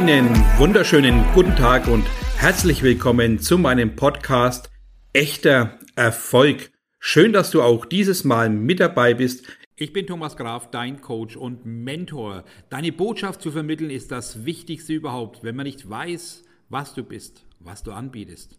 [0.00, 2.06] Einen wunderschönen guten Tag und
[2.38, 4.70] herzlich willkommen zu meinem Podcast
[5.12, 6.70] Echter Erfolg.
[6.98, 9.46] Schön, dass du auch dieses Mal mit dabei bist.
[9.76, 12.44] Ich bin Thomas Graf, dein Coach und Mentor.
[12.70, 15.44] Deine Botschaft zu vermitteln ist das Wichtigste überhaupt.
[15.44, 18.58] Wenn man nicht weiß, was du bist, was du anbietest,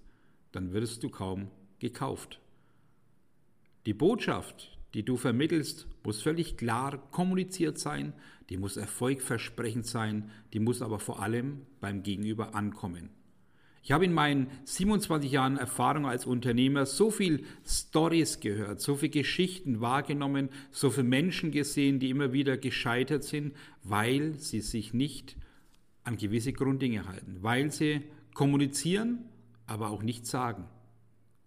[0.52, 1.50] dann wirst du kaum
[1.80, 2.40] gekauft.
[3.88, 8.14] Die Botschaft, die du vermittelst, muss völlig klar kommuniziert sein,
[8.52, 13.10] die muss erfolgversprechend sein, die muss aber vor allem beim Gegenüber ankommen.
[13.82, 19.12] Ich habe in meinen 27 Jahren Erfahrung als Unternehmer so viel Stories gehört, so viele
[19.12, 25.38] Geschichten wahrgenommen, so viele Menschen gesehen, die immer wieder gescheitert sind, weil sie sich nicht
[26.04, 28.02] an gewisse Grunddinge halten, weil sie
[28.34, 29.20] kommunizieren,
[29.66, 30.66] aber auch nicht sagen.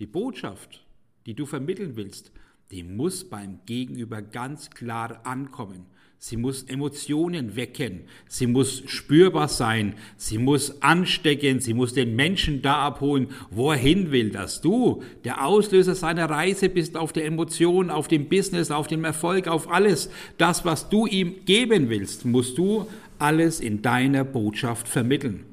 [0.00, 0.86] Die Botschaft,
[1.27, 2.32] die du vermitteln willst,
[2.70, 5.84] die muss beim Gegenüber ganz klar ankommen.
[6.19, 8.05] Sie muss Emotionen wecken.
[8.29, 9.95] Sie muss spürbar sein.
[10.17, 11.61] Sie muss anstecken.
[11.61, 16.31] Sie muss den Menschen da abholen, wo er hin will, dass du der Auslöser seiner
[16.31, 20.09] Reise bist auf der Emotion, auf dem Business, auf dem Erfolg, auf alles.
[20.39, 22.87] Das, was du ihm geben willst, musst du
[23.19, 25.45] alles in deiner Botschaft vermitteln.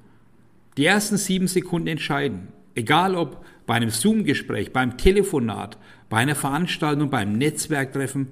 [0.77, 2.47] Die ersten sieben Sekunden entscheiden.
[2.75, 5.77] Egal ob bei einem Zoom-Gespräch, beim Telefonat,
[6.09, 8.27] bei einer Veranstaltung, beim Netzwerktreffen,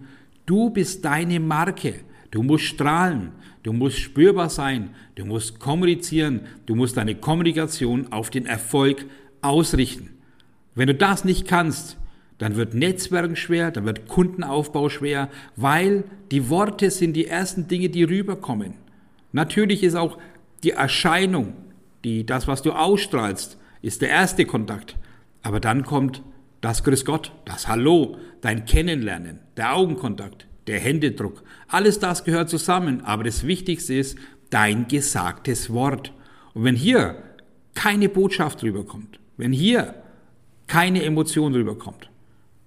[0.46, 1.96] du bist deine Marke.
[2.32, 3.32] Du musst strahlen,
[3.64, 9.06] du musst spürbar sein, du musst kommunizieren, du musst deine Kommunikation auf den Erfolg
[9.42, 10.10] ausrichten.
[10.76, 11.98] Wenn du das nicht kannst,
[12.38, 17.90] dann wird Netzwerken schwer, dann wird Kundenaufbau schwer, weil die Worte sind die ersten Dinge,
[17.90, 18.76] die rüberkommen.
[19.32, 20.18] Natürlich ist auch
[20.64, 21.54] die Erscheinung,
[22.04, 24.96] die, das, was du ausstrahlst, ist der erste Kontakt.
[25.42, 26.22] Aber dann kommt
[26.62, 31.44] das Grüß Gott, das Hallo, dein Kennenlernen, der Augenkontakt, der Händedruck.
[31.68, 34.17] Alles das gehört zusammen, aber das Wichtigste ist
[34.50, 36.14] dein gesagtes Wort.
[36.54, 37.23] Und wenn hier
[37.73, 39.95] keine Botschaft rüberkommt, wenn hier
[40.67, 42.10] keine Emotion rüberkommt,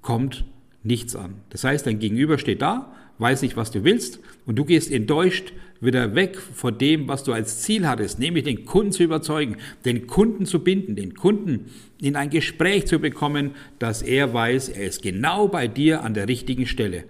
[0.00, 0.44] kommt
[0.82, 1.34] nichts an.
[1.50, 5.52] Das heißt, dein Gegenüber steht da, weiß nicht, was du willst und du gehst enttäuscht
[5.80, 10.06] wieder weg von dem, was du als Ziel hattest, nämlich den Kunden zu überzeugen, den
[10.06, 11.66] Kunden zu binden, den Kunden
[12.00, 16.28] in ein Gespräch zu bekommen, dass er weiß, er ist genau bei dir an der
[16.28, 17.04] richtigen Stelle.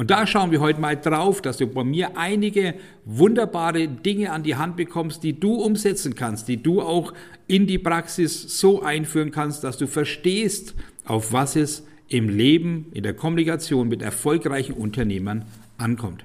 [0.00, 2.72] Und da schauen wir heute mal drauf, dass du bei mir einige
[3.04, 7.12] wunderbare Dinge an die Hand bekommst, die du umsetzen kannst, die du auch
[7.48, 10.74] in die Praxis so einführen kannst, dass du verstehst,
[11.04, 15.44] auf was es im Leben, in der Kommunikation mit erfolgreichen Unternehmern
[15.76, 16.24] ankommt.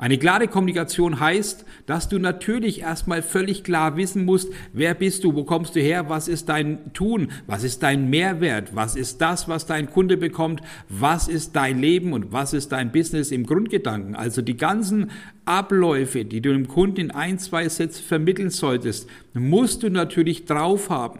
[0.00, 5.34] Eine klare Kommunikation heißt, dass du natürlich erstmal völlig klar wissen musst, wer bist du,
[5.34, 9.48] wo kommst du her, was ist dein Tun, was ist dein Mehrwert, was ist das,
[9.48, 14.14] was dein Kunde bekommt, was ist dein Leben und was ist dein Business im Grundgedanken.
[14.14, 15.10] Also die ganzen
[15.44, 20.90] Abläufe, die du dem Kunden in ein, zwei Sätzen vermitteln solltest, musst du natürlich drauf
[20.90, 21.18] haben.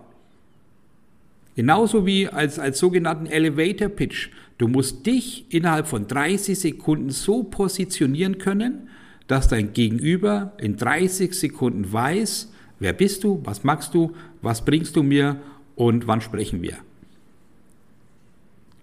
[1.58, 4.28] Genauso wie als, als sogenannten Elevator Pitch.
[4.58, 8.88] Du musst dich innerhalb von 30 Sekunden so positionieren können,
[9.26, 14.94] dass dein Gegenüber in 30 Sekunden weiß, wer bist du, was magst du, was bringst
[14.94, 15.40] du mir
[15.74, 16.76] und wann sprechen wir.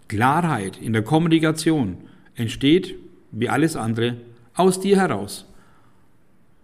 [0.09, 1.95] Klarheit in der Kommunikation
[2.35, 2.95] entsteht,
[3.31, 4.17] wie alles andere,
[4.53, 5.45] aus dir heraus.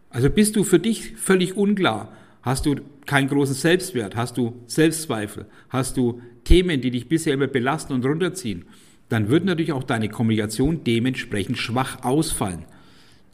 [0.10, 2.75] Also bist du für dich völlig unklar, Hast du
[3.06, 4.16] keinen großen Selbstwert?
[4.16, 5.46] Hast du Selbstzweifel?
[5.69, 8.66] Hast du Themen, die dich bisher immer belasten und runterziehen?
[9.09, 12.66] Dann wird natürlich auch deine Kommunikation dementsprechend schwach ausfallen.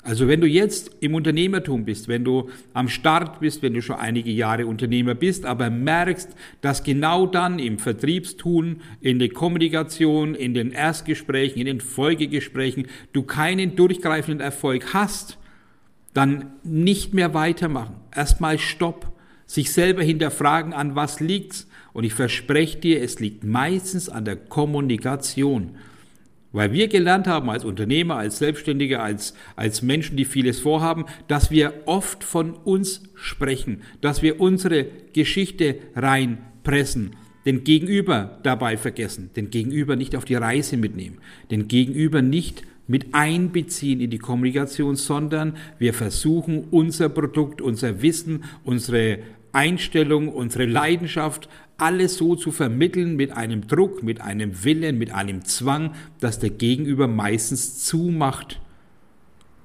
[0.03, 3.97] Also wenn du jetzt im Unternehmertum bist, wenn du am Start bist, wenn du schon
[3.97, 6.29] einige Jahre Unternehmer bist, aber merkst,
[6.61, 13.23] dass genau dann im Vertriebstun, in der Kommunikation, in den Erstgesprächen, in den Folgegesprächen du
[13.23, 15.37] keinen durchgreifenden Erfolg hast,
[16.17, 17.97] dann nicht mehr weitermachen.
[18.13, 19.13] Erstmal Stopp.
[19.45, 21.67] Sich selber hinterfragen, an was liegt's?
[21.93, 25.75] Und ich verspreche dir, es liegt meistens an der Kommunikation.
[26.51, 31.51] Weil wir gelernt haben als Unternehmer, als Selbstständige, als, als Menschen, die vieles vorhaben, dass
[31.51, 37.15] wir oft von uns sprechen, dass wir unsere Geschichte reinpressen,
[37.45, 41.19] den Gegenüber dabei vergessen, den Gegenüber nicht auf die Reise mitnehmen,
[41.51, 48.45] den Gegenüber nicht mit einbeziehen in die Kommunikation, sondern wir versuchen unser Produkt, unser Wissen,
[48.63, 49.19] unsere
[49.51, 55.45] Einstellung, unsere Leidenschaft, alles so zu vermitteln mit einem Druck, mit einem Willen, mit einem
[55.45, 58.59] Zwang, dass der Gegenüber meistens zumacht.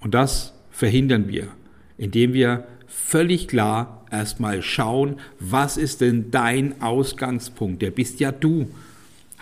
[0.00, 1.48] Und das verhindern wir,
[1.96, 7.80] indem wir völlig klar erstmal schauen, was ist denn dein Ausgangspunkt?
[7.82, 8.69] Der bist ja du.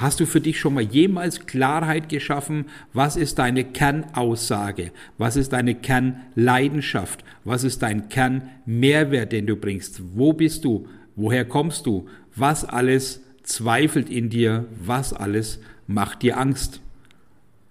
[0.01, 2.65] Hast du für dich schon mal jemals Klarheit geschaffen?
[2.95, 4.93] Was ist deine Kernaussage?
[5.19, 7.23] Was ist deine Kernleidenschaft?
[7.45, 10.01] Was ist dein Kernmehrwert, den du bringst?
[10.15, 10.89] Wo bist du?
[11.17, 12.09] Woher kommst du?
[12.35, 14.65] Was alles zweifelt in dir?
[14.83, 16.81] Was alles macht dir Angst?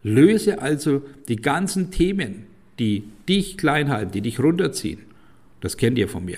[0.04, 2.46] Löse also die ganzen Themen,
[2.78, 5.00] die dich klein halten, die dich runterziehen.
[5.62, 6.38] Das kennt ihr von mir.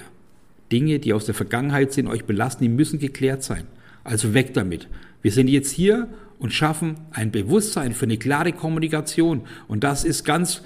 [0.72, 3.68] Dinge, die aus der Vergangenheit sind, euch belasten, die müssen geklärt sein.
[4.06, 4.88] Also weg damit.
[5.22, 6.08] Wir sind jetzt hier
[6.40, 9.42] und schaffen ein Bewusstsein für eine klare Kommunikation.
[9.68, 10.64] Und das ist ganz,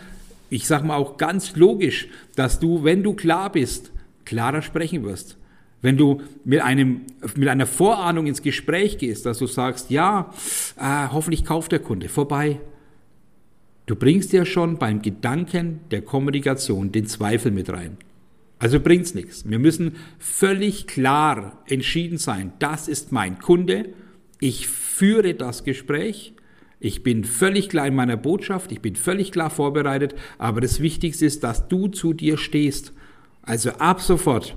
[0.49, 3.91] ich sage mal auch ganz logisch, dass du, wenn du klar bist,
[4.23, 5.37] klarer sprechen wirst.
[5.81, 7.01] Wenn du mit, einem,
[7.35, 10.33] mit einer Vorahnung ins Gespräch gehst, dass du sagst, ja,
[10.79, 12.59] äh, hoffentlich kauft der Kunde, vorbei.
[13.85, 17.97] Du bringst ja schon beim Gedanken der Kommunikation den Zweifel mit rein.
[18.57, 19.47] Also bringt's nichts.
[19.47, 22.53] Wir müssen völlig klar entschieden sein.
[22.59, 23.89] Das ist mein Kunde.
[24.45, 26.33] Ich führe das Gespräch.
[26.79, 28.71] Ich bin völlig klar in meiner Botschaft.
[28.71, 30.13] Ich bin völlig klar vorbereitet.
[30.37, 32.93] Aber das Wichtigste ist, dass du zu dir stehst.
[33.41, 34.55] Also ab sofort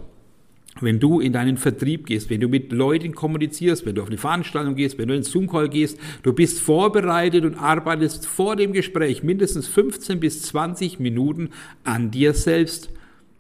[0.81, 4.19] wenn du in deinen Vertrieb gehst, wenn du mit Leuten kommunizierst, wenn du auf eine
[4.19, 8.73] Veranstaltung gehst, wenn du in einen Zoom-Call gehst, du bist vorbereitet und arbeitest vor dem
[8.73, 11.51] Gespräch mindestens 15 bis 20 Minuten
[11.83, 12.91] an dir selbst,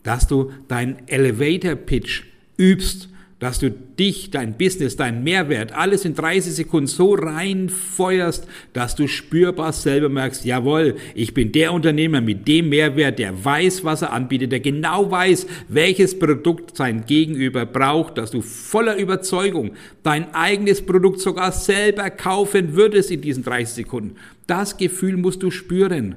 [0.02, 2.24] dass du deinen Elevator-Pitch
[2.56, 3.08] übst,
[3.38, 9.06] dass du dich, dein Business, dein Mehrwert, alles in 30 Sekunden so reinfeuerst, dass du
[9.06, 14.12] spürbar selber merkst, jawohl, ich bin der Unternehmer mit dem Mehrwert, der weiß, was er
[14.12, 20.84] anbietet, der genau weiß, welches Produkt sein Gegenüber braucht, dass du voller Überzeugung dein eigenes
[20.84, 24.16] Produkt sogar selber kaufen würdest in diesen 30 Sekunden.
[24.48, 26.16] Das Gefühl musst du spüren.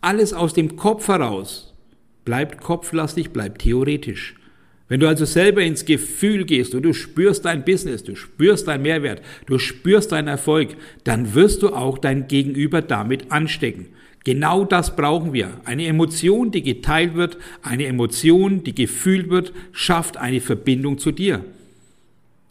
[0.00, 1.74] Alles aus dem Kopf heraus
[2.24, 4.36] bleibt kopflastig, bleibt theoretisch.
[4.92, 8.82] Wenn du also selber ins Gefühl gehst und du spürst dein Business, du spürst deinen
[8.82, 13.86] Mehrwert, du spürst deinen Erfolg, dann wirst du auch dein Gegenüber damit anstecken.
[14.24, 15.62] Genau das brauchen wir.
[15.64, 21.42] Eine Emotion, die geteilt wird, eine Emotion, die gefühlt wird, schafft eine Verbindung zu dir.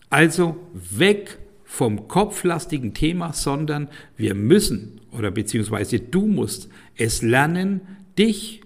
[0.10, 3.88] Also weg vom kopflastigen Thema, sondern
[4.18, 7.82] wir müssen oder beziehungsweise du musst es lernen,
[8.18, 8.62] dich,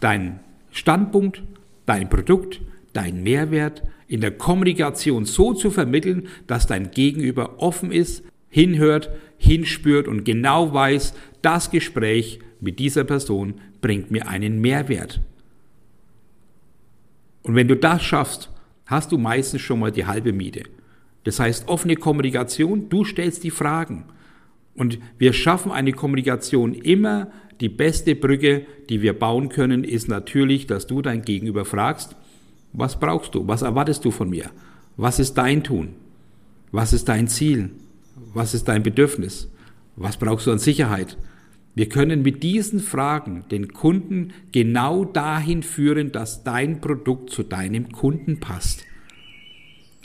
[0.00, 1.42] dein Standpunkt,
[1.86, 2.60] dein Produkt,
[2.92, 10.08] dein Mehrwert in der Kommunikation so zu vermitteln, dass dein Gegenüber offen ist, hinhört, hinspürt
[10.08, 15.20] und genau weiß, das Gespräch mit dieser Person bringt mir einen Mehrwert.
[17.42, 18.50] Und wenn du das schaffst,
[18.86, 20.64] hast du meistens schon mal die halbe Miete.
[21.24, 24.04] Das heißt, offene Kommunikation, du stellst die Fragen.
[24.74, 27.30] Und wir schaffen eine Kommunikation immer.
[27.60, 32.16] Die beste Brücke, die wir bauen können, ist natürlich, dass du dein Gegenüber fragst,
[32.72, 33.46] was brauchst du?
[33.46, 34.50] Was erwartest du von mir?
[34.96, 35.94] Was ist dein Tun?
[36.72, 37.70] Was ist dein Ziel?
[38.34, 39.50] Was ist dein Bedürfnis?
[39.96, 41.16] Was brauchst du an Sicherheit?
[41.74, 47.90] Wir können mit diesen Fragen den Kunden genau dahin führen, dass dein Produkt zu deinem
[47.92, 48.84] Kunden passt.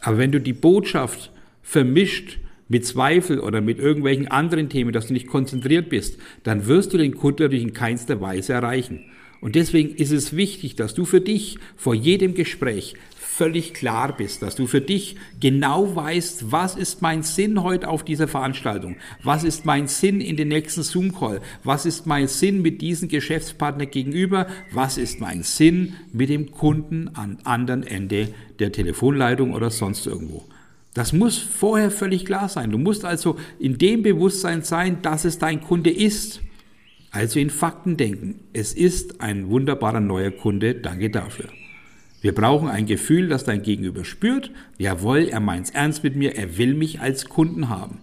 [0.01, 1.31] Aber wenn du die Botschaft
[1.61, 6.93] vermischt mit Zweifel oder mit irgendwelchen anderen Themen, dass du nicht konzentriert bist, dann wirst
[6.93, 9.05] du den Kunden natürlich in keinster Weise erreichen.
[9.45, 14.41] Und deswegen ist es wichtig, dass du für dich vor jedem Gespräch völlig klar bist,
[14.41, 18.95] dass du für dich genau weißt, was ist mein Sinn heute auf dieser Veranstaltung?
[19.21, 21.41] Was ist mein Sinn in den nächsten Zoom-Call?
[21.63, 24.47] Was ist mein Sinn mit diesem Geschäftspartner gegenüber?
[24.73, 30.43] Was ist mein Sinn mit dem Kunden am anderen Ende der Telefonleitung oder sonst irgendwo?
[30.95, 32.71] Das muss vorher völlig klar sein.
[32.71, 36.41] Du musst also in dem Bewusstsein sein, dass es dein Kunde ist.
[37.15, 38.41] Also in Fakten denken.
[38.51, 41.45] Es ist ein wunderbarer neuer Kunde, danke dafür.
[42.19, 44.51] Wir brauchen ein Gefühl, das dein Gegenüber spürt.
[44.77, 47.99] Jawohl, er meint's ernst mit mir, er will mich als Kunden haben.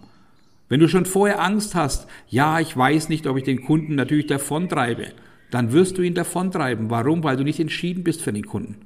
[0.67, 4.25] Wenn du schon vorher Angst hast, ja, ich weiß nicht, ob ich den Kunden natürlich
[4.25, 5.09] davontreibe,
[5.51, 6.89] dann wirst du ihn davontreiben.
[6.89, 7.23] Warum?
[7.23, 8.77] Weil du nicht entschieden bist für den Kunden.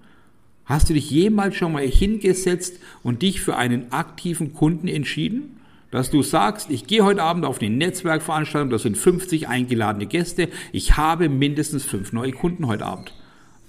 [0.66, 5.58] Hast du dich jemals schon mal hingesetzt und dich für einen aktiven Kunden entschieden?
[5.92, 10.50] Dass du sagst, ich gehe heute Abend auf eine Netzwerkveranstaltung, das sind 50 eingeladene Gäste,
[10.72, 13.14] ich habe mindestens fünf neue Kunden heute Abend.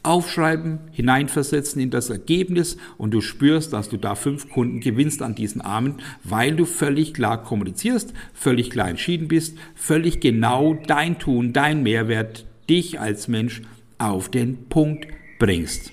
[0.05, 5.35] Aufschreiben, hineinversetzen in das Ergebnis und du spürst, dass du da fünf Kunden gewinnst an
[5.35, 11.53] diesen Abend, weil du völlig klar kommunizierst, völlig klar entschieden bist, völlig genau dein Tun,
[11.53, 13.63] dein Mehrwert, dich als Mensch
[13.99, 15.09] auf den Punkt
[15.39, 15.93] bringst.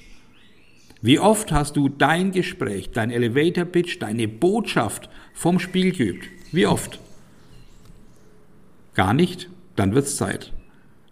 [1.01, 6.27] Wie oft hast du dein Gespräch, dein Elevator Pitch, deine Botschaft vom Spiel geübt?
[6.51, 6.99] Wie oft?
[8.95, 9.49] Gar nicht?
[9.75, 10.53] Dann wird's Zeit.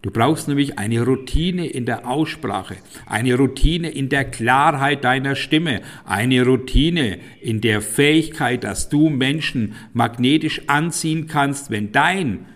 [0.01, 2.75] Du brauchst nämlich eine Routine in der Aussprache,
[3.06, 9.75] eine Routine in der Klarheit deiner Stimme, eine Routine in der Fähigkeit, dass du Menschen
[9.94, 12.48] magnetisch anziehen kannst, wenn dein,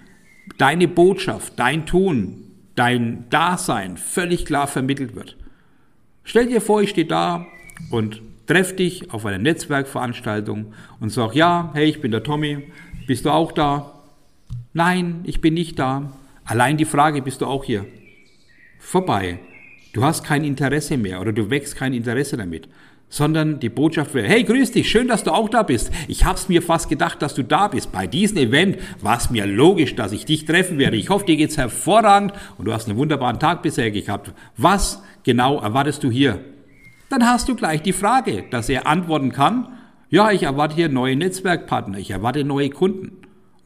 [0.57, 2.43] deine Botschaft, dein Tun,
[2.75, 5.37] dein Dasein völlig klar vermittelt wird.
[6.25, 7.47] Stell dir vor, ich stehe da
[7.91, 12.63] und treff dich auf einer Netzwerkveranstaltung und sag, ja, hey, ich bin der Tommy,
[13.05, 13.93] bist du auch da?
[14.73, 16.13] Nein, ich bin nicht da.
[16.45, 17.85] Allein die Frage, bist du auch hier?
[18.79, 19.39] Vorbei.
[19.93, 22.69] Du hast kein Interesse mehr oder du wächst kein Interesse damit,
[23.09, 25.91] sondern die Botschaft wäre, hey, grüß dich, schön, dass du auch da bist.
[26.07, 27.91] Ich hab's mir fast gedacht, dass du da bist.
[27.91, 30.97] Bei diesem Event war es mir logisch, dass ich dich treffen werde.
[30.97, 34.31] Ich hoffe, dir geht's hervorragend und du hast einen wunderbaren Tag bisher gehabt.
[34.55, 36.39] Was genau erwartest du hier?
[37.09, 39.69] Dann hast du gleich die Frage, dass er antworten kann,
[40.09, 43.11] ja, ich erwarte hier neue Netzwerkpartner, ich erwarte neue Kunden.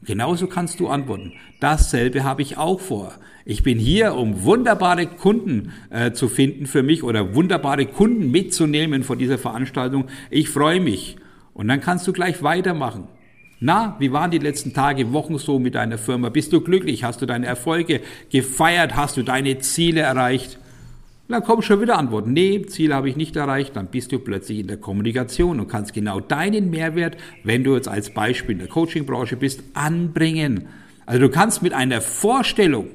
[0.04, 1.32] Genauso kannst du antworten.
[1.60, 3.12] Dasselbe habe ich auch vor.
[3.44, 9.04] Ich bin hier, um wunderbare Kunden äh, zu finden für mich oder wunderbare Kunden mitzunehmen
[9.04, 10.06] von dieser Veranstaltung.
[10.30, 11.16] Ich freue mich.
[11.54, 13.08] Und dann kannst du gleich weitermachen.
[13.60, 16.28] Na, wie waren die letzten Tage, Wochen so mit deiner Firma?
[16.30, 17.04] Bist du glücklich?
[17.04, 18.96] Hast du deine Erfolge gefeiert?
[18.96, 20.58] Hast du deine Ziele erreicht?
[21.32, 22.32] Dann kommen schon wieder Antworten.
[22.32, 23.76] Nee, Ziel habe ich nicht erreicht.
[23.76, 27.88] Dann bist du plötzlich in der Kommunikation und kannst genau deinen Mehrwert, wenn du jetzt
[27.88, 30.68] als Beispiel in der Coachingbranche bist, anbringen.
[31.06, 32.88] Also du kannst mit einer Vorstellung,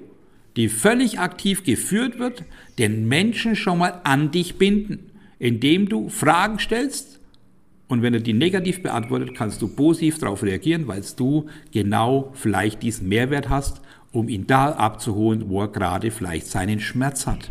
[0.56, 2.44] die völlig aktiv geführt wird,
[2.79, 7.17] den Menschen schon mal an dich binden, indem du Fragen stellst
[7.88, 12.84] und wenn er die negativ beantwortet, kannst du positiv darauf reagieren, weil du genau vielleicht
[12.84, 17.50] diesen Mehrwert hast, um ihn da abzuholen, wo er gerade vielleicht seinen Schmerz hat.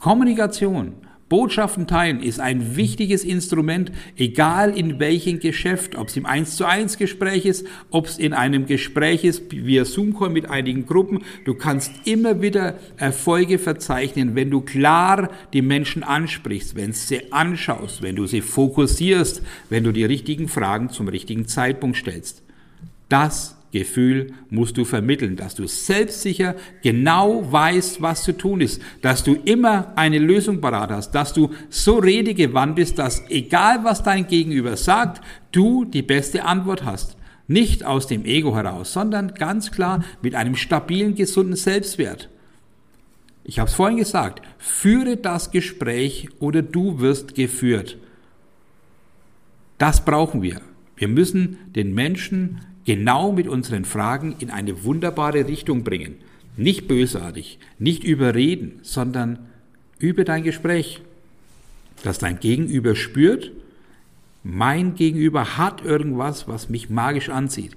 [0.00, 0.94] Kommunikation,
[1.28, 6.64] Botschaften teilen ist ein wichtiges Instrument, egal in welchem Geschäft, ob es im 1 zu
[6.64, 11.22] 1 Gespräch ist, ob es in einem Gespräch ist via Zoom-Call mit einigen Gruppen.
[11.44, 17.30] Du kannst immer wieder Erfolge verzeichnen, wenn du klar die Menschen ansprichst, wenn du sie
[17.30, 22.42] anschaust, wenn du sie fokussierst, wenn du die richtigen Fragen zum richtigen Zeitpunkt stellst.
[23.10, 29.22] Das Gefühl musst du vermitteln, dass du selbstsicher genau weißt, was zu tun ist, dass
[29.22, 34.26] du immer eine Lösung parat hast, dass du so redegewandt bist, dass egal was dein
[34.26, 35.22] Gegenüber sagt,
[35.52, 37.16] du die beste Antwort hast.
[37.46, 42.28] Nicht aus dem Ego heraus, sondern ganz klar mit einem stabilen, gesunden Selbstwert.
[43.44, 47.98] Ich habe es vorhin gesagt, führe das Gespräch oder du wirst geführt.
[49.78, 50.60] Das brauchen wir.
[50.96, 52.60] Wir müssen den Menschen
[52.90, 56.16] genau mit unseren Fragen in eine wunderbare Richtung bringen.
[56.56, 59.38] Nicht bösartig, nicht überreden, sondern
[60.00, 61.00] über dein Gespräch,
[62.02, 63.52] dass dein Gegenüber spürt,
[64.42, 67.76] mein Gegenüber hat irgendwas, was mich magisch anzieht.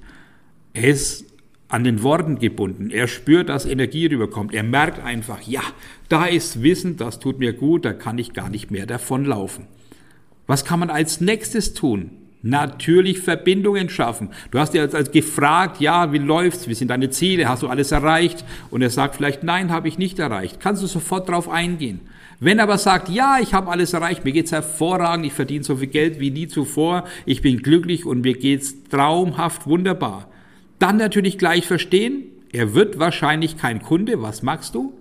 [0.74, 1.26] Er ist
[1.68, 2.90] an den Worten gebunden.
[2.90, 4.52] Er spürt, dass Energie rüberkommt.
[4.52, 5.62] Er merkt einfach, ja,
[6.10, 9.68] da ist Wissen, das tut mir gut, da kann ich gar nicht mehr davonlaufen.
[10.48, 12.10] Was kann man als nächstes tun?
[12.46, 14.30] Natürlich Verbindungen schaffen.
[14.52, 16.68] Du hast dir als, gefragt, ja, wie läuft's?
[16.68, 17.48] Wie sind deine Ziele?
[17.48, 18.44] Hast du alles erreicht?
[18.70, 20.60] Und er sagt vielleicht, nein, habe ich nicht erreicht.
[20.60, 22.02] Kannst du sofort darauf eingehen.
[22.42, 25.78] Wenn er aber sagt, ja, ich habe alles erreicht, mir geht's hervorragend, ich verdiene so
[25.78, 30.28] viel Geld wie nie zuvor, ich bin glücklich und mir geht's traumhaft wunderbar.
[30.78, 34.22] Dann natürlich gleich verstehen, er wird wahrscheinlich kein Kunde.
[34.22, 34.94] Was machst du?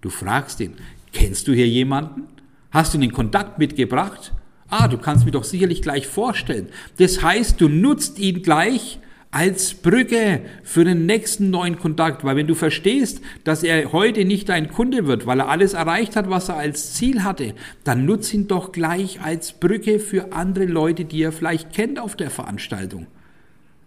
[0.00, 0.72] Du fragst ihn,
[1.12, 2.22] kennst du hier jemanden?
[2.70, 4.32] Hast du den Kontakt mitgebracht?
[4.70, 6.68] Ah, du kannst mir doch sicherlich gleich vorstellen.
[6.98, 8.98] Das heißt, du nutzt ihn gleich
[9.30, 14.48] als Brücke für den nächsten neuen Kontakt, weil wenn du verstehst, dass er heute nicht
[14.48, 18.32] dein Kunde wird, weil er alles erreicht hat, was er als Ziel hatte, dann nutz
[18.32, 23.06] ihn doch gleich als Brücke für andere Leute, die er vielleicht kennt auf der Veranstaltung.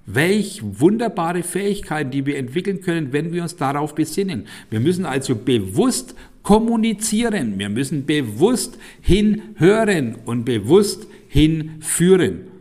[0.06, 4.48] Welch wunderbare Fähigkeiten, die wir entwickeln können, wenn wir uns darauf besinnen.
[4.70, 7.60] Wir müssen also bewusst kommunizieren.
[7.60, 12.52] Wir müssen bewusst hinhören und bewusst hinführen.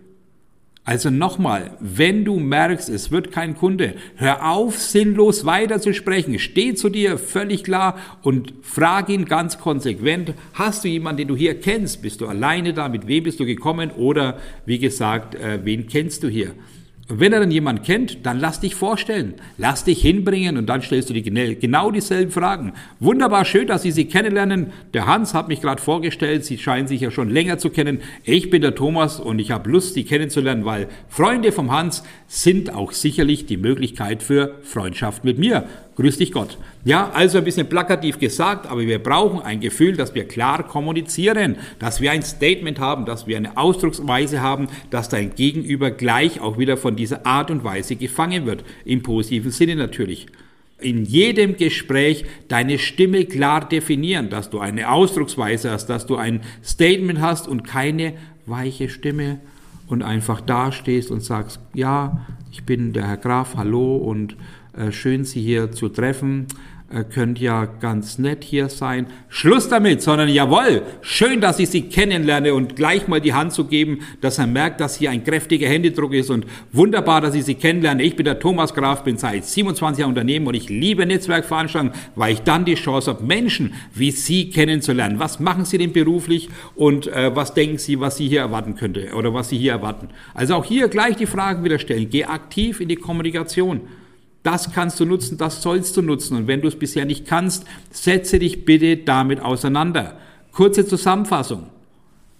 [0.85, 6.39] Also nochmal, wenn du merkst, es wird kein Kunde, hör auf, sinnlos weiter zu sprechen.
[6.39, 11.37] Steh zu dir völlig klar und frag ihn ganz konsequent, hast du jemanden, den du
[11.37, 12.03] hier kennst?
[12.03, 12.89] Bist du alleine da?
[12.89, 13.91] Mit wem bist du gekommen?
[13.93, 16.55] Oder wie gesagt, äh, wen kennst du hier?
[17.13, 21.11] Wenn er dann jemand kennt, dann lass dich vorstellen, lass dich hinbringen und dann stellst
[21.11, 22.73] du dir genau dieselben Fragen.
[23.01, 24.73] Wunderbar schön, dass Sie sie kennenlernen.
[24.95, 28.01] Der Hans hat mich gerade vorgestellt, Sie scheinen sich ja schon länger zu kennen.
[28.23, 32.73] Ich bin der Thomas und ich habe Lust, Sie kennenzulernen, weil Freunde vom Hans sind
[32.73, 35.67] auch sicherlich die Möglichkeit für Freundschaft mit mir.
[36.01, 36.57] Grüß dich Gott.
[36.87, 41.57] Ja, also ein bisschen plakativ gesagt, aber wir brauchen ein Gefühl, dass wir klar kommunizieren,
[41.79, 46.57] dass wir ein Statement haben, dass wir eine Ausdrucksweise haben, dass dein Gegenüber gleich auch
[46.57, 48.65] wieder von dieser Art und Weise gefangen wird.
[48.87, 50.27] Im positiven Sinne natürlich.
[50.81, 56.41] in jedem Gespräch deine Stimme klar definieren, dass du eine Ausdrucksweise hast, dass du ein
[56.65, 58.15] Statement hast und keine
[58.47, 59.39] weiche Stimme
[59.87, 64.37] und einfach dastehst und sagst, ja, ich bin der Herr Graf, hallo und
[64.91, 66.47] schön Sie hier zu treffen
[67.13, 69.07] könnt ja ganz nett hier sein.
[69.29, 73.67] Schluss damit, sondern jawohl, schön, dass ich Sie kennenlerne und gleich mal die Hand zu
[73.67, 77.55] geben, dass er merkt, dass hier ein kräftiger Händedruck ist und wunderbar, dass ich Sie
[77.55, 78.03] kennenlerne.
[78.03, 82.33] Ich bin der Thomas Graf, bin seit 27 Jahren Unternehmen und ich liebe Netzwerkveranstaltungen, weil
[82.33, 85.21] ich dann die Chance habe, Menschen wie Sie kennenzulernen.
[85.21, 89.13] Was machen Sie denn beruflich und äh, was denken Sie, was Sie hier erwarten könnte
[89.15, 90.09] oder was Sie hier erwarten?
[90.35, 92.11] Also auch hier gleich die Fragen wieder stellen.
[92.11, 93.83] Geh aktiv in die Kommunikation.
[94.43, 96.37] Das kannst du nutzen, das sollst du nutzen.
[96.37, 100.19] Und wenn du es bisher nicht kannst, setze dich bitte damit auseinander.
[100.53, 101.67] Kurze Zusammenfassung.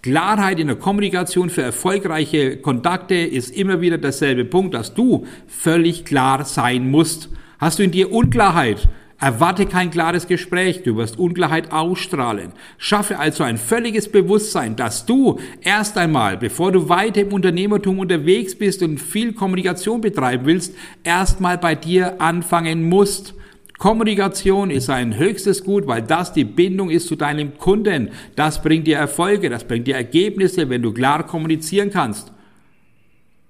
[0.03, 6.07] Klarheit in der Kommunikation für erfolgreiche Kontakte ist immer wieder derselbe Punkt, dass du völlig
[6.07, 7.29] klar sein musst.
[7.59, 8.89] Hast du in dir Unklarheit,
[9.21, 12.53] Erwarte kein klares Gespräch, du wirst Unklarheit ausstrahlen.
[12.79, 18.55] Schaffe also ein völliges Bewusstsein, dass du erst einmal, bevor du weiter im Unternehmertum unterwegs
[18.55, 20.75] bist und viel Kommunikation betreiben willst,
[21.05, 23.35] erstmal bei dir anfangen musst.
[23.77, 28.13] Kommunikation ist ein höchstes Gut, weil das die Bindung ist zu deinem Kunden.
[28.37, 32.33] Das bringt dir Erfolge, das bringt dir Ergebnisse, wenn du klar kommunizieren kannst.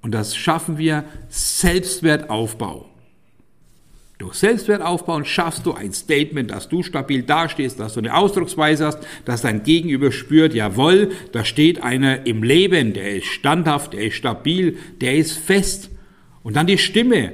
[0.03, 2.89] Und das schaffen wir Selbstwertaufbau.
[4.21, 8.85] Durch Selbstwert aufbauen schaffst du ein Statement, dass du stabil dastehst, dass du eine Ausdrucksweise
[8.85, 14.05] hast, dass dein Gegenüber spürt, jawohl, da steht einer im Leben, der ist standhaft, der
[14.05, 15.89] ist stabil, der ist fest.
[16.43, 17.33] Und dann die Stimme.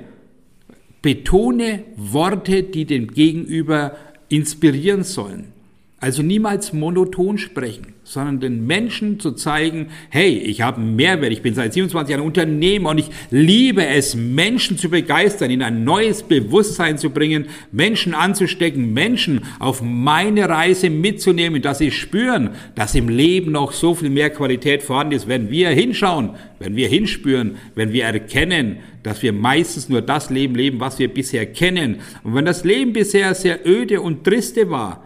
[1.03, 3.97] Betone Worte, die den Gegenüber
[4.29, 5.56] inspirieren sollen.
[5.99, 11.41] Also niemals monoton sprechen, sondern den Menschen zu zeigen, hey, ich habe einen Mehrwert, ich
[11.41, 16.23] bin seit 27 Jahren Unternehmer und ich liebe es, Menschen zu begeistern, in ein neues
[16.23, 23.09] Bewusstsein zu bringen, Menschen anzustecken, Menschen auf meine Reise mitzunehmen, dass sie spüren, dass im
[23.09, 27.95] Leben noch so viel mehr Qualität vorhanden ist, wenn wir hinschauen, wenn wir hinspüren, wenn
[27.95, 32.01] wir erkennen, dass wir meistens nur das Leben leben, was wir bisher kennen.
[32.23, 35.03] Und wenn das Leben bisher sehr öde und triste war,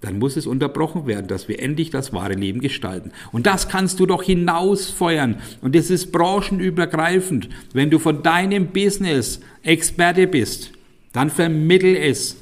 [0.00, 3.12] dann muss es unterbrochen werden, dass wir endlich das wahre Leben gestalten.
[3.32, 5.36] Und das kannst du doch hinausfeuern.
[5.60, 7.48] Und das ist branchenübergreifend.
[7.72, 10.72] Wenn du von deinem Business Experte bist,
[11.12, 12.36] dann vermittel es.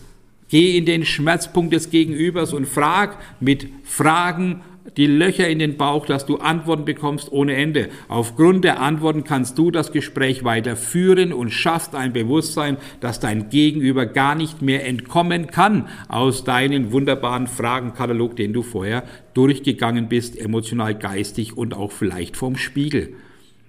[0.51, 4.63] Geh in den Schmerzpunkt des Gegenübers und frag mit Fragen
[4.97, 7.89] die Löcher in den Bauch, dass du Antworten bekommst ohne Ende.
[8.09, 14.07] Aufgrund der Antworten kannst du das Gespräch weiterführen und schaffst ein Bewusstsein, dass dein Gegenüber
[14.07, 20.95] gar nicht mehr entkommen kann aus deinen wunderbaren Fragenkatalog, den du vorher durchgegangen bist, emotional,
[20.95, 23.15] geistig und auch vielleicht vom Spiegel.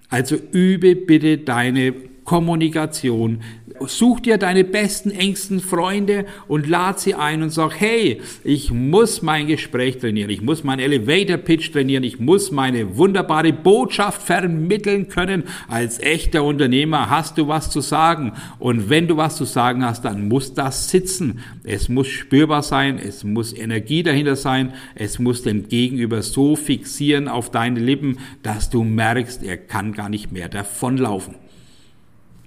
[0.08, 3.42] Also übe bitte deine Kommunikation
[3.86, 9.22] such dir deine besten, engsten Freunde und lad sie ein und sag, hey, ich muss
[9.22, 15.08] mein Gespräch trainieren, ich muss meinen Elevator Pitch trainieren, ich muss meine wunderbare Botschaft vermitteln
[15.08, 15.44] können.
[15.68, 18.32] Als echter Unternehmer hast du was zu sagen.
[18.58, 21.40] Und wenn du was zu sagen hast, dann muss das sitzen.
[21.64, 27.28] Es muss spürbar sein, es muss Energie dahinter sein, es muss den Gegenüber so fixieren
[27.28, 31.36] auf deine Lippen, dass du merkst, er kann gar nicht mehr davonlaufen.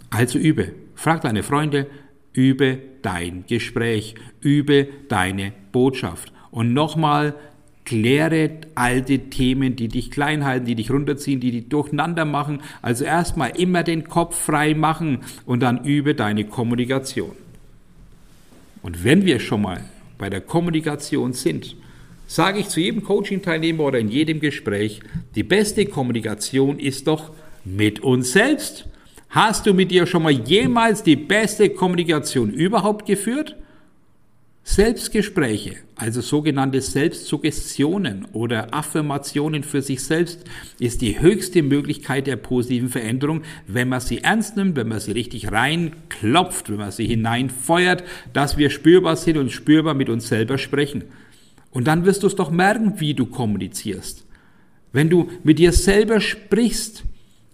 [0.10, 0.83] Also übe.
[1.03, 1.87] Frag deine Freunde,
[2.31, 6.31] übe dein Gespräch, übe deine Botschaft.
[6.49, 7.35] Und nochmal,
[7.83, 12.61] kläre alte Themen, die dich klein halten, die dich runterziehen, die dich durcheinander machen.
[12.81, 17.33] Also erstmal immer den Kopf frei machen und dann übe deine Kommunikation.
[18.81, 19.81] Und wenn wir schon mal
[20.17, 21.75] bei der Kommunikation sind,
[22.27, 25.01] sage ich zu jedem Coaching-Teilnehmer oder in jedem Gespräch,
[25.35, 27.33] die beste Kommunikation ist doch
[27.65, 28.87] mit uns selbst.
[29.34, 33.56] Hast du mit dir schon mal jemals die beste Kommunikation überhaupt geführt?
[34.63, 40.43] Selbstgespräche, also sogenannte Selbstsuggestionen oder Affirmationen für sich selbst,
[40.80, 45.13] ist die höchste Möglichkeit der positiven Veränderung, wenn man sie ernst nimmt, wenn man sie
[45.13, 50.60] richtig reinklopft, wenn man sie hineinfeuert, dass wir spürbar sind und spürbar mit uns selber
[50.60, 51.06] sprechen.
[51.72, 54.28] Und dann wirst du es doch merken, wie du kommunizierst.
[54.91, 57.04] Wenn du mit dir selber sprichst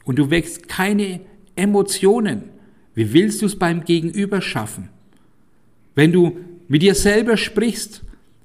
[0.04, 1.22] und du wächst keine
[1.60, 2.44] Emotionen.
[2.96, 4.90] Wie willst du es beim Gegenüber schaffen?
[5.96, 8.04] Wenn du mit dir selber sprichst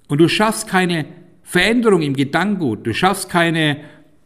[0.08, 1.06] und du schaffst keine
[1.42, 3.78] Veränderung im Gedankengut, du schaffst keine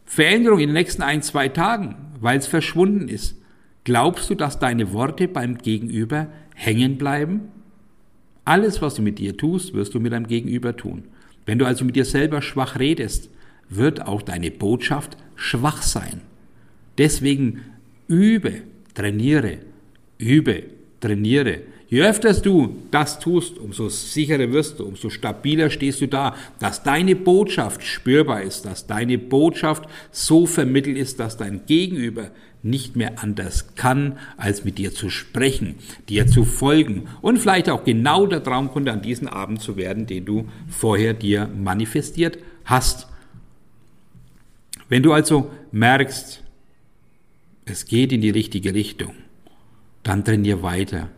[0.05, 3.39] Veränderung in den nächsten ein, zwei Tagen, weil es verschwunden ist,
[3.83, 7.51] glaubst du, dass deine Worte beim Gegenüber hängen bleiben?
[8.45, 11.03] Alles, was du mit dir tust, wirst du mit deinem Gegenüber tun.
[11.45, 13.29] Wenn du also mit dir selber schwach redest,
[13.69, 16.21] wird auch deine Botschaft schwach sein.
[16.97, 17.61] Deswegen
[18.07, 18.63] übe
[18.99, 19.59] trainiere,
[20.17, 20.63] übe,
[20.99, 21.61] trainiere.
[21.87, 26.83] Je öfter du das tust, umso sicherer wirst du, umso stabiler stehst du da, dass
[26.83, 32.29] deine Botschaft spürbar ist, dass deine Botschaft so vermittelt ist, dass dein Gegenüber
[32.61, 35.75] nicht mehr anders kann, als mit dir zu sprechen,
[36.09, 40.25] dir zu folgen und vielleicht auch genau der Traumkunde an diesem Abend zu werden, den
[40.25, 43.07] du vorher dir manifestiert hast.
[44.89, 46.43] Wenn du also merkst,
[47.69, 49.13] es geht in die richtige Richtung,
[50.03, 51.09] dann trainier weiter,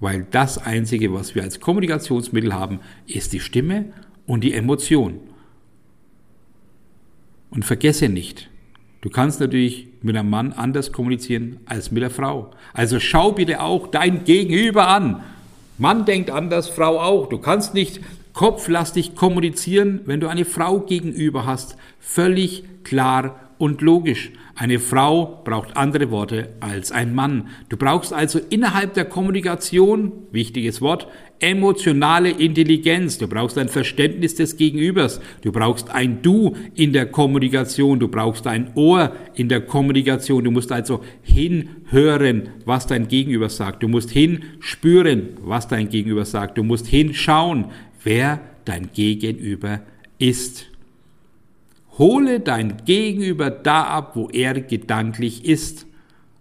[0.00, 3.92] weil das Einzige, was wir als Kommunikationsmittel haben, ist die Stimme
[4.26, 5.20] und die Emotion.
[7.50, 8.50] Und vergesse nicht,
[9.02, 12.50] Du kannst natürlich mit einem Mann anders kommunizieren als mit der Frau.
[12.74, 15.22] Also schau bitte auch dein Gegenüber an.
[15.78, 17.28] Mann denkt anders, Frau auch.
[17.30, 18.00] Du kannst nicht
[18.34, 21.76] kopflastig kommunizieren, wenn du eine Frau gegenüber hast.
[21.98, 24.32] Völlig klar und logisch.
[24.60, 27.48] Eine Frau braucht andere Worte als ein Mann.
[27.70, 33.16] Du brauchst also innerhalb der Kommunikation, wichtiges Wort, emotionale Intelligenz.
[33.16, 35.22] Du brauchst ein Verständnis des Gegenübers.
[35.40, 38.00] Du brauchst ein Du in der Kommunikation.
[38.00, 40.44] Du brauchst ein Ohr in der Kommunikation.
[40.44, 43.82] Du musst also hinhören, was dein Gegenüber sagt.
[43.82, 46.58] Du musst hinspüren, was dein Gegenüber sagt.
[46.58, 47.68] Du musst hinschauen,
[48.04, 49.80] wer dein Gegenüber
[50.18, 50.69] ist.
[52.00, 55.84] Hole dein Gegenüber da ab, wo er gedanklich ist.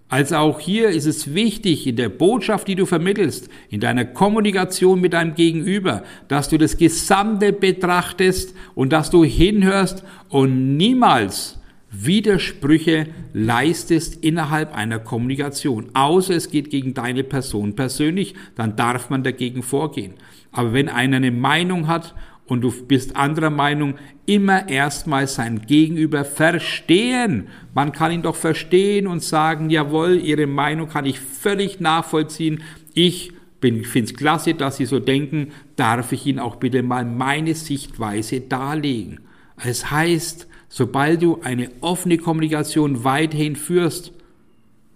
[0.08, 5.02] Also auch hier ist es wichtig in der Botschaft, die du vermittelst, in deiner Kommunikation
[5.02, 11.60] mit deinem Gegenüber, dass du das Gesamte betrachtest und dass du hinhörst und niemals
[11.92, 15.90] Widersprüche leistest innerhalb einer Kommunikation.
[15.94, 20.14] Außer es geht gegen deine Person persönlich, dann darf man dagegen vorgehen.
[20.54, 22.16] Aber wenn einer eine Meinung hat
[22.50, 27.48] und du bist anderer Meinung, immer erstmal sein Gegenüber verstehen.
[27.74, 32.64] Man kann ihn doch verstehen und sagen, jawohl, Ihre Meinung kann ich völlig nachvollziehen.
[32.94, 33.32] Ich
[33.62, 35.52] finde es klasse, dass Sie so denken.
[35.76, 39.20] Darf ich Ihnen auch bitte mal meine Sichtweise darlegen?
[39.64, 44.12] Es heißt, sobald du eine offene Kommunikation weiterhin führst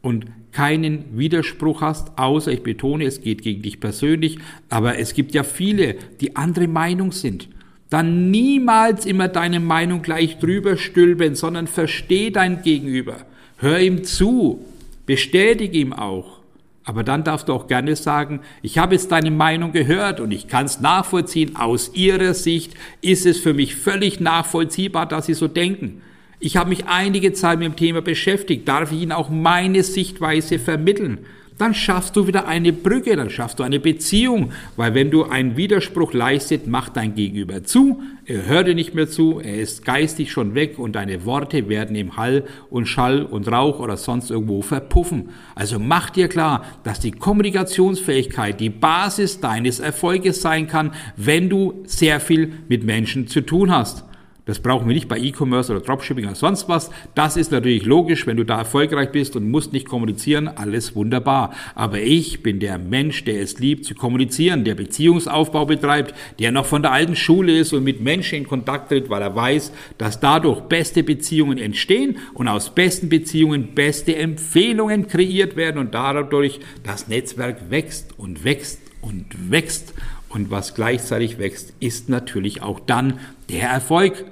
[0.02, 4.38] und keinen Widerspruch hast, außer ich betone, es geht gegen dich persönlich,
[4.70, 7.50] aber es gibt ja viele, die andere Meinung sind.
[7.90, 13.18] Dann niemals immer deine Meinung gleich drüber stülpen, sondern versteh dein Gegenüber.
[13.58, 14.66] Hör ihm zu,
[15.06, 16.40] bestätige ihm auch.
[16.86, 20.48] Aber dann darfst du auch gerne sagen, ich habe jetzt deine Meinung gehört und ich
[20.48, 21.56] kann es nachvollziehen.
[21.56, 26.02] Aus ihrer Sicht ist es für mich völlig nachvollziehbar, dass sie so denken.
[26.46, 28.68] Ich habe mich einige Zeit mit dem Thema beschäftigt.
[28.68, 31.20] Darf ich Ihnen auch meine Sichtweise vermitteln?
[31.58, 35.56] Dann schaffst du wieder eine Brücke, dann schaffst du eine Beziehung, weil wenn du einen
[35.56, 40.34] Widerspruch leistet, macht dein Gegenüber zu, er hört dir nicht mehr zu, er ist geistig
[40.34, 44.62] schon weg und deine Worte werden im Hall und Schall und Rauch oder sonst irgendwo
[44.62, 45.30] verpuffen.
[45.56, 51.84] Also mach dir klar, dass die Kommunikationsfähigkeit die Basis deines Erfolges sein kann, wenn du
[51.86, 54.04] sehr viel mit Menschen zu tun hast.
[54.46, 56.92] Das brauchen wir nicht bei E-Commerce oder Dropshipping oder sonst was.
[57.16, 61.54] Das ist natürlich logisch, wenn du da erfolgreich bist und musst nicht kommunizieren, alles wunderbar.
[61.76, 66.66] Aber ich bin der Mensch, der es liebt zu kommunizieren, der Beziehungsaufbau betreibt, der noch
[66.66, 70.20] von der alten Schule ist und mit Menschen in Kontakt tritt, weil er weiß, dass
[70.20, 77.08] dadurch beste Beziehungen entstehen und aus besten Beziehungen beste Empfehlungen kreiert werden und dadurch das
[77.08, 79.94] Netzwerk wächst und wächst und wächst.
[80.28, 84.26] Und was gleichzeitig wächst, ist natürlich auch dann der Erfolg.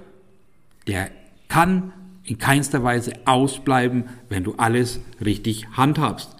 [0.91, 1.09] Der
[1.47, 1.93] kann
[2.25, 6.35] in keinster Weise ausbleiben, wenn du alles richtig handhabst.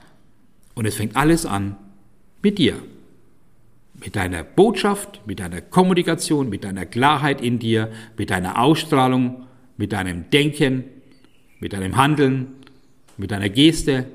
[0.75, 1.77] Und es fängt alles an
[2.43, 2.75] mit dir.
[3.93, 9.93] Mit deiner Botschaft, mit deiner Kommunikation, mit deiner Klarheit in dir, mit deiner Ausstrahlung, mit
[9.93, 10.83] deinem Denken,
[11.61, 12.47] mit deinem Handeln,
[13.15, 14.05] mit deiner Geste,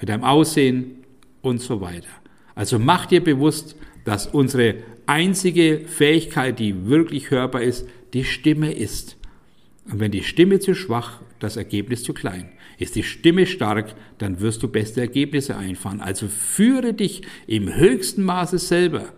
[0.00, 1.04] mit deinem Aussehen
[1.42, 2.08] und so weiter.
[2.56, 9.16] Also mach dir bewusst, dass unsere einzige Fähigkeit, die wirklich hörbar ist, die Stimme ist.
[9.90, 12.48] Und wenn die Stimme zu schwach, das Ergebnis zu klein.
[12.78, 16.00] Ist die Stimme stark, dann wirst du beste Ergebnisse einfahren.
[16.00, 19.12] Also führe dich im höchsten Maße selber.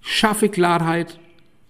[0.00, 1.20] Schaffe Klarheit,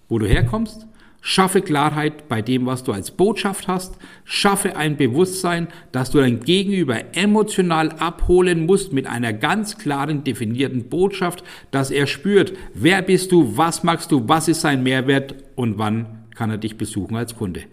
[0.08, 0.86] wo du herkommst,
[1.22, 3.98] Schaffe Klarheit bei dem, was du als Botschaft hast.
[4.24, 10.88] Schaffe ein Bewusstsein, dass du dein Gegenüber emotional abholen musst mit einer ganz klaren, definierten
[10.88, 15.76] Botschaft, dass er spürt, wer bist du, was magst du, was ist sein Mehrwert und
[15.76, 17.64] wann kann er dich besuchen als Kunde.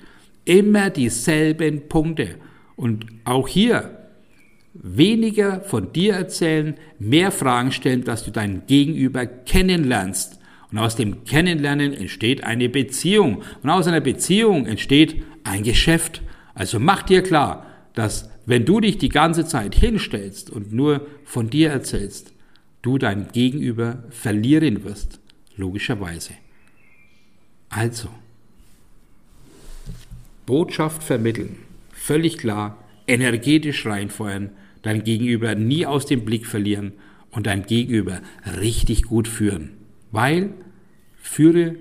[0.48, 2.36] Immer dieselben Punkte.
[2.78, 3.98] Und auch hier
[4.74, 10.40] weniger von dir erzählen, mehr Fragen stellen, dass du dein Gegenüber kennenlernst.
[10.72, 13.44] Und aus dem Kennenlernen entsteht eine Beziehung.
[13.62, 16.22] Und aus einer Beziehung entsteht ein Geschäft.
[16.54, 21.50] Also mach dir klar, dass wenn du dich die ganze Zeit hinstellst und nur von
[21.50, 22.32] dir erzählst,
[22.82, 25.20] du dein Gegenüber verlieren wirst.
[25.58, 26.32] Logischerweise.
[27.68, 28.08] Also,
[30.48, 31.58] Botschaft vermitteln.
[31.92, 34.50] Völlig klar, energetisch reinfeuern,
[34.82, 36.94] dein Gegenüber nie aus dem Blick verlieren
[37.30, 38.22] und dein Gegenüber
[38.60, 39.72] richtig gut führen.
[40.12, 40.52] Weil
[41.18, 41.76] führe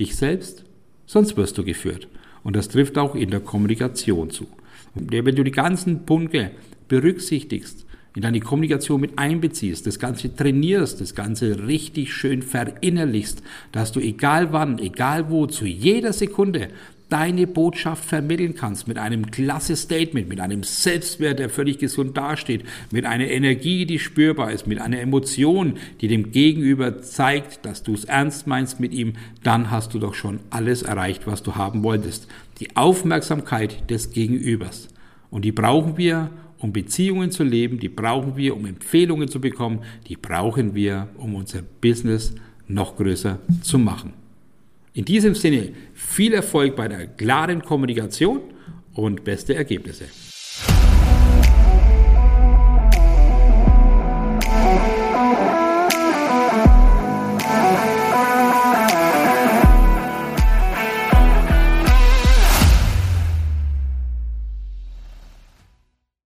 [0.00, 0.64] dich selbst,
[1.06, 2.08] sonst wirst du geführt.
[2.42, 4.48] Und das trifft auch in der Kommunikation zu.
[4.94, 6.50] Und wenn du die ganzen Punkte
[6.88, 13.90] berücksichtigst, in deine Kommunikation mit einbeziehst, das Ganze trainierst, das Ganze richtig schön verinnerlichst, dass
[13.90, 16.68] du egal wann, egal wo, zu jeder Sekunde
[17.14, 22.64] deine Botschaft vermitteln kannst mit einem klasse Statement, mit einem Selbstwert, der völlig gesund dasteht,
[22.90, 27.94] mit einer Energie, die spürbar ist, mit einer Emotion, die dem Gegenüber zeigt, dass du
[27.94, 29.12] es ernst meinst mit ihm,
[29.44, 32.26] dann hast du doch schon alles erreicht, was du haben wolltest.
[32.58, 34.88] Die Aufmerksamkeit des Gegenübers.
[35.30, 39.82] Und die brauchen wir, um Beziehungen zu leben, die brauchen wir, um Empfehlungen zu bekommen,
[40.08, 42.34] die brauchen wir, um unser Business
[42.66, 44.23] noch größer zu machen.
[44.96, 48.40] In diesem Sinne viel Erfolg bei der klaren Kommunikation
[48.92, 50.04] und beste Ergebnisse.